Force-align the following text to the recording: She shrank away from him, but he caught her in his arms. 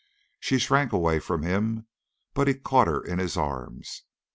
She 0.39 0.57
shrank 0.57 0.91
away 0.93 1.19
from 1.19 1.43
him, 1.43 1.85
but 2.33 2.47
he 2.47 2.55
caught 2.55 2.87
her 2.87 3.03
in 3.03 3.19
his 3.19 3.37
arms. 3.37 4.01